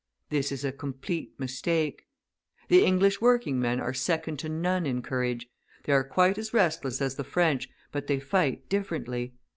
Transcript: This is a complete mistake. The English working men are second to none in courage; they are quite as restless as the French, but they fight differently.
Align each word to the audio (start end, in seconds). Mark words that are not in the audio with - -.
This 0.31 0.51
is 0.51 0.65
a 0.65 0.71
complete 0.71 1.39
mistake. 1.39 2.07
The 2.69 2.83
English 2.83 3.21
working 3.21 3.59
men 3.59 3.79
are 3.79 3.93
second 3.93 4.39
to 4.39 4.49
none 4.49 4.87
in 4.87 5.03
courage; 5.03 5.47
they 5.83 5.93
are 5.93 6.03
quite 6.03 6.39
as 6.39 6.55
restless 6.55 7.03
as 7.03 7.17
the 7.17 7.23
French, 7.23 7.69
but 7.91 8.07
they 8.07 8.19
fight 8.19 8.67
differently. 8.67 9.35